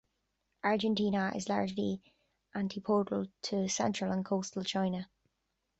[0.63, 2.01] Argentina is largely
[2.55, 5.07] antipodal to central and coastal China.